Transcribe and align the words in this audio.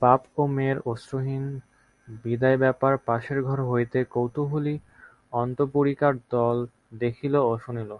বাপ 0.00 0.20
ও 0.36 0.42
মেয়ের 0.54 0.78
অশ্রুহীন 0.92 1.44
বিদায়ব্যাপার 2.22 2.94
পাশের 3.06 3.38
ঘর 3.42 3.58
হইতে 3.70 3.98
কৌতূহলী 4.14 4.74
অন্তঃপুরিকার 5.32 6.12
দল 6.30 6.56
দেখিল 7.00 7.34
ও 7.42 7.52
শুনিল। 7.64 7.90